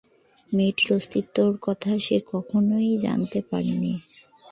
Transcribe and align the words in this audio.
মেয়েটির 0.53 0.89
অস্তিত্বের 0.95 1.53
কথা 1.61 1.91
সে 1.99 2.17
কখনোই 2.31 2.89
জানতে 2.97 3.39
পারেনি। 3.49 3.93